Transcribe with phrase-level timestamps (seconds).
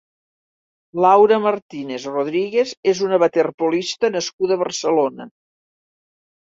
[1.05, 5.33] Laura Martínez Rodríguez és una waterpolista nascuda a Barcelona.